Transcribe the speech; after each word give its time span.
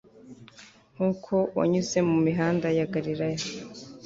nkuko 0.95 1.33
wanyuze 1.57 1.97
mumihanda 2.09 2.67
ya 2.77 2.85
galilaya 2.93 3.41